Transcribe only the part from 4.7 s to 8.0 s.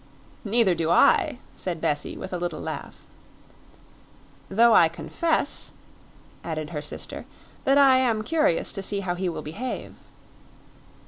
I confess," added her sister, "that I